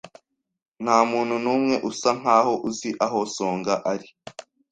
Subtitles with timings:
[0.83, 4.07] Nta muntu n'umwe usa nkaho uzi aho Songa ari.